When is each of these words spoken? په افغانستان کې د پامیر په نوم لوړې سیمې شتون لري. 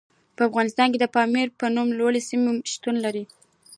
په 0.35 0.41
افغانستان 0.49 0.87
کې 0.91 0.99
د 1.01 1.05
پامیر 1.15 1.47
په 1.59 1.65
نوم 1.75 1.87
لوړې 1.99 2.21
سیمې 2.29 2.51
شتون 2.73 2.95
لري. 3.05 3.23